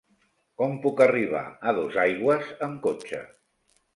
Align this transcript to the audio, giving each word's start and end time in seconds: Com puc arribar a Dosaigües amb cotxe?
Com 0.61 0.71
puc 0.85 1.03
arribar 1.05 1.43
a 1.71 1.75
Dosaigües 1.79 2.49
amb 2.69 2.83
cotxe? 2.87 3.21